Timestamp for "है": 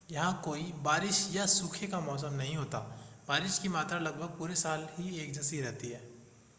5.89-6.01